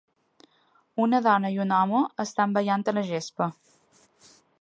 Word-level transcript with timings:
Una 1.03 1.19
dona 1.27 1.51
i 1.55 1.59
un 1.65 1.73
home 1.81 2.01
estan 2.25 2.57
ballant 2.57 2.87
a 2.93 2.95
la 2.99 3.05
gespa. 3.11 3.49